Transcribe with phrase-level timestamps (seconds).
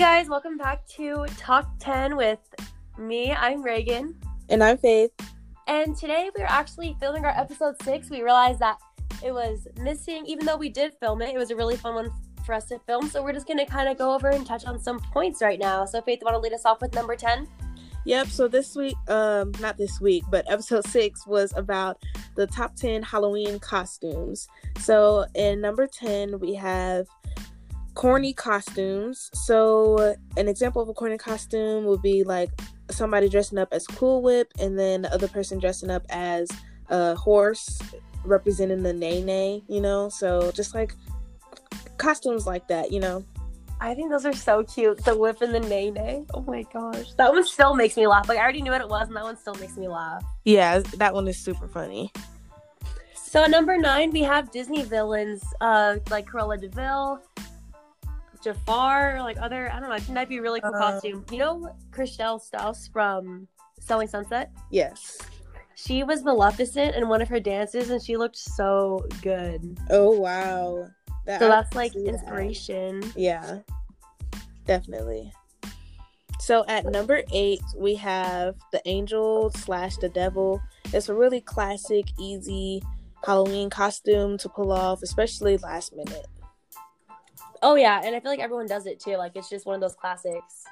[0.00, 2.38] guys, welcome back to Talk 10 with
[2.96, 3.32] me.
[3.32, 4.18] I'm Reagan.
[4.48, 5.10] And I'm Faith.
[5.66, 8.08] And today we are actually filming our episode six.
[8.08, 8.78] We realized that
[9.22, 12.10] it was missing, even though we did film it, it was a really fun one
[12.46, 13.10] for us to film.
[13.10, 15.58] So we're just going to kind of go over and touch on some points right
[15.58, 15.84] now.
[15.84, 17.46] So, Faith, want to lead us off with number 10?
[18.06, 18.28] Yep.
[18.28, 22.02] So this week, um, not this week, but episode six was about
[22.36, 24.48] the top 10 Halloween costumes.
[24.78, 27.06] So in number 10, we have
[27.94, 29.30] corny costumes.
[29.34, 32.50] So an example of a corny costume would be like
[32.90, 36.50] somebody dressing up as Cool Whip and then the other person dressing up as
[36.88, 37.80] a horse
[38.24, 40.08] representing the Nae Nae, you know?
[40.08, 40.94] So just like
[41.98, 43.24] costumes like that, you know?
[43.82, 45.02] I think those are so cute.
[45.04, 46.24] The whip and the Nae Nae.
[46.34, 47.14] Oh my gosh.
[47.14, 48.28] That one still makes me laugh.
[48.28, 50.22] Like I already knew what it was and that one still makes me laugh.
[50.44, 52.12] Yeah, that one is super funny.
[53.14, 56.68] So at number nine, we have Disney villains, uh, like Cruella de
[58.42, 59.70] Jafar, like other.
[59.70, 59.94] I don't know.
[59.94, 61.24] I think that'd be a really cool uh, costume.
[61.30, 63.46] You know, Chrishell Stause from
[63.80, 64.50] Selling Sunset.
[64.70, 65.18] Yes.
[65.74, 69.78] She was Maleficent in one of her dances, and she looked so good.
[69.88, 70.88] Oh wow!
[71.24, 73.00] That so that's like inspiration.
[73.00, 73.16] That.
[73.16, 73.58] Yeah,
[74.66, 75.32] definitely.
[76.38, 80.60] So at number eight, we have the angel slash the devil.
[80.92, 82.82] It's a really classic, easy
[83.24, 86.26] Halloween costume to pull off, especially last minute.
[87.62, 89.16] Oh yeah, and I feel like everyone does it too.
[89.16, 90.64] Like it's just one of those classics.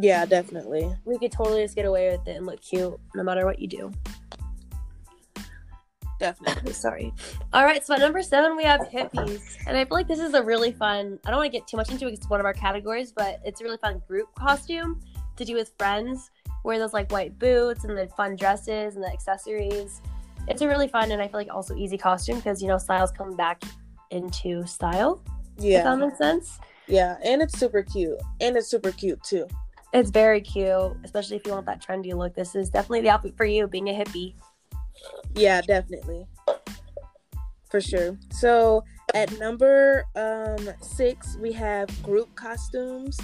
[0.00, 0.92] Yeah, definitely.
[1.04, 3.68] We could totally just get away with it and look cute no matter what you
[3.68, 3.92] do.
[6.18, 6.72] Definitely.
[6.74, 7.12] Sorry.
[7.52, 10.34] All right, so at number seven we have hippies, and I feel like this is
[10.34, 11.18] a really fun.
[11.26, 12.10] I don't want to get too much into it.
[12.10, 15.00] Because it's one of our categories, but it's a really fun group costume
[15.36, 16.30] to do with friends.
[16.64, 20.00] Wear those like white boots and the fun dresses and the accessories.
[20.48, 23.10] It's a really fun and I feel like also easy costume because you know styles
[23.10, 23.62] come back
[24.10, 25.22] into style.
[25.58, 25.78] Yeah.
[25.78, 26.58] If that makes sense.
[26.86, 28.18] Yeah, and it's super cute.
[28.40, 29.46] And it's super cute too.
[29.92, 32.34] It's very cute, especially if you want that trendy look.
[32.34, 34.34] This is definitely the outfit for you, being a hippie.
[35.34, 36.26] Yeah, definitely.
[37.70, 38.16] For sure.
[38.30, 38.84] So
[39.14, 43.18] at number um six, we have group costumes.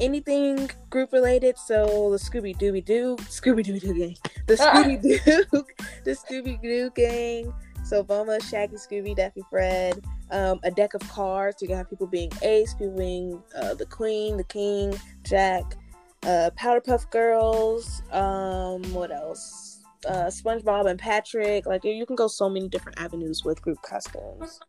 [0.00, 4.16] Anything group related, so the Scooby Dooby Doo, Scooby Dooby Doo gang,
[4.46, 5.64] the Scooby Doo,
[6.04, 7.54] the Scooby Doo gang.
[7.84, 11.60] So Velma, Shaggy, Scooby, Daffy, Fred, um, a deck of cards.
[11.60, 15.76] You can have people being Ace, people being uh, the Queen, the King, Jack,
[16.22, 18.02] uh, Powderpuff Girls.
[18.10, 19.82] Um, what else?
[20.06, 21.66] Uh, SpongeBob and Patrick.
[21.66, 24.60] Like you can go so many different avenues with group costumes.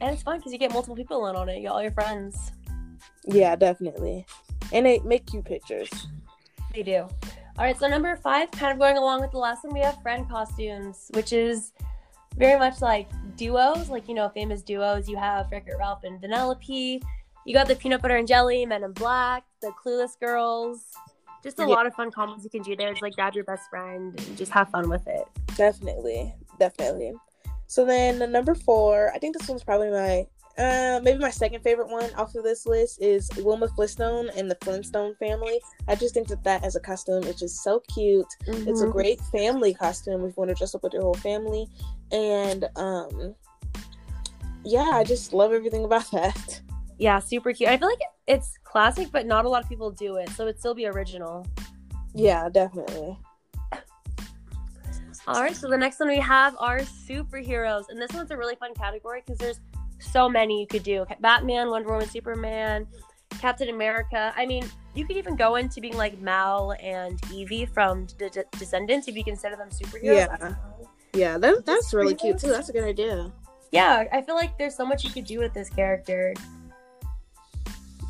[0.00, 1.56] And it's fun because you get multiple people in on it.
[1.56, 2.52] You get all your friends.
[3.24, 4.26] Yeah, definitely.
[4.72, 6.06] And they make cute pictures.
[6.74, 7.08] They do.
[7.58, 10.00] All right, so number five, kind of going along with the last one, we have
[10.00, 11.72] friend costumes, which is
[12.36, 15.08] very much like duos, like you know, famous duos.
[15.08, 17.02] You have Wreck It Ralph and Vanellope.
[17.44, 20.84] You got the peanut butter and jelly, Men in Black, the Clueless Girls.
[21.42, 21.68] Just a yeah.
[21.68, 22.92] lot of fun combos you can do there.
[22.92, 25.24] Just like grab your best friend and just have fun with it.
[25.56, 27.12] Definitely, definitely.
[27.66, 31.62] So then the number four, I think this one's probably my uh, maybe my second
[31.62, 35.60] favorite one off of this list is Wilma Flintstone and the Flintstone family.
[35.86, 38.26] I just think that that as a costume is just so cute.
[38.46, 38.68] Mm-hmm.
[38.68, 38.92] It's a mm-hmm.
[38.92, 41.68] great family costume if you want to dress up with your whole family,
[42.10, 43.34] and um,
[44.64, 46.60] yeah, I just love everything about that.
[46.98, 47.70] Yeah, super cute.
[47.70, 50.58] I feel like it's classic, but not a lot of people do it, so it'd
[50.58, 51.46] still be original.
[52.14, 53.16] Yeah, definitely.
[55.28, 58.56] All right, so the next one we have are superheroes, and this one's a really
[58.56, 59.60] fun category because there's
[59.98, 62.86] so many you could do Batman, Wonder Woman, Superman,
[63.40, 64.32] Captain America.
[64.36, 64.64] I mean,
[64.94, 69.16] you could even go into being like Mal and Evie from D- D- Descendants if
[69.16, 70.02] you consider them superheroes.
[70.02, 70.54] Yeah,
[71.14, 72.48] yeah, that, that's really cute too.
[72.48, 73.32] That's a good idea.
[73.70, 76.34] Yeah, I feel like there's so much you could do with this character.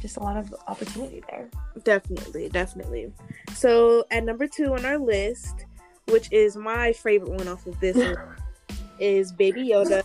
[0.00, 1.50] Just a lot of opportunity there.
[1.82, 3.12] Definitely, definitely.
[3.54, 5.66] So at number two on our list,
[6.06, 7.96] which is my favorite one off of this,
[9.00, 10.02] is Baby Yoda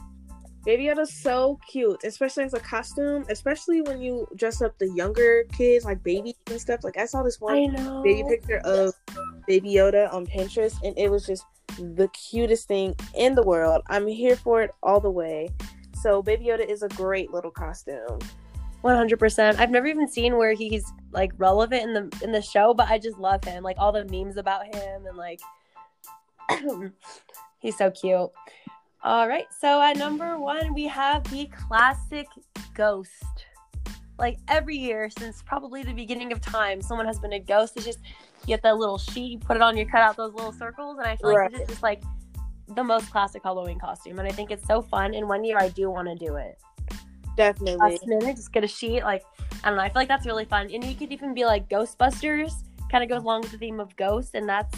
[0.66, 5.44] Baby Yoda's so cute, especially as a costume, especially when you dress up the younger
[5.52, 6.84] kids, like babies and stuff.
[6.84, 8.94] Like I saw this one baby picture of
[9.46, 11.44] Baby Yoda on Pinterest, and it was just
[11.78, 13.82] the cutest thing in the world.
[13.88, 15.50] I'm here for it all the way.
[16.02, 18.20] So Baby Yoda is a great little costume.
[18.84, 19.60] 100%.
[19.60, 23.00] I've never even seen where he's like relevant in the in the show, but I
[23.00, 23.64] just love him.
[23.64, 25.40] Like all the memes about him and like
[27.60, 28.30] he's so cute.
[29.04, 32.28] All right, so at number one, we have the classic
[32.74, 33.12] ghost.
[34.18, 37.74] Like every year since probably the beginning of time, someone has been a ghost.
[37.76, 38.00] It's just
[38.42, 41.00] you get that little sheet, you put it on, you cut out those little circles,
[41.00, 41.52] and I feel right.
[41.52, 42.02] like this is just like
[42.70, 44.20] the most classic Halloween costume.
[44.20, 45.14] And I think it's so fun.
[45.14, 46.58] And one year I do want to do it.
[47.36, 47.76] Definitely.
[47.76, 49.24] Last minute, just get a sheet, like
[49.64, 49.84] I don't know.
[49.84, 52.54] I feel like that's really fun, and you could even be like Ghostbusters.
[52.90, 54.78] Kind of goes along with the theme of ghosts, and that's.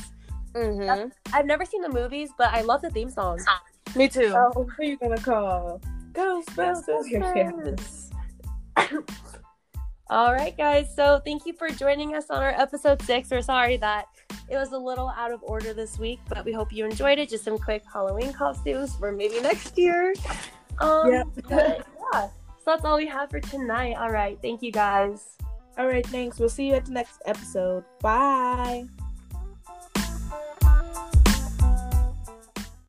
[0.53, 1.09] Mm-hmm.
[1.33, 3.39] I've never seen the movies, but I love the theme song.
[3.99, 4.29] Me too.
[4.29, 5.81] So- Who are you gonna call?
[6.13, 7.09] Ghostbusters.
[7.09, 8.91] Yeah.
[10.09, 10.93] All right, guys.
[10.95, 13.31] So thank you for joining us on our episode six.
[13.31, 14.05] We're sorry that
[14.49, 17.29] it was a little out of order this week, but we hope you enjoyed it.
[17.29, 20.13] Just some quick Halloween costumes for maybe next year.
[20.79, 21.27] Um, Yep.
[21.49, 22.27] but, yeah.
[22.59, 23.95] So that's all we have for tonight.
[23.95, 24.37] All right.
[24.41, 25.37] Thank you, guys.
[25.77, 26.39] All right, thanks.
[26.39, 27.83] We'll see you at the next episode.
[27.99, 28.85] Bye.